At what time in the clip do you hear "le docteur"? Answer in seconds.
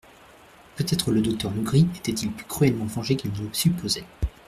1.11-1.53